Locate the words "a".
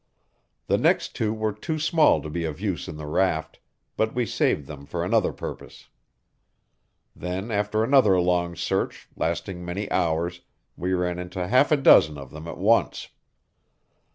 11.71-11.77